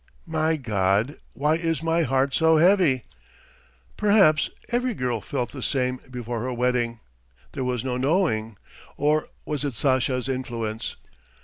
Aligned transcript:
"My 0.25 0.55
God, 0.55 1.17
why 1.33 1.57
is 1.57 1.83
my 1.83 2.01
heart 2.01 2.33
so 2.33 2.57
heavy?" 2.57 3.03
Perhaps 3.97 4.49
every 4.69 4.95
girl 4.95 5.21
felt 5.21 5.51
the 5.51 5.61
same 5.61 5.99
before 6.09 6.39
her 6.41 6.51
wedding. 6.53 6.99
There 7.51 7.63
was 7.63 7.85
no 7.85 7.97
knowing! 7.97 8.57
Or 8.97 9.27
was 9.45 9.63
it 9.63 9.75
Sasha's 9.75 10.27
influence? 10.27 10.95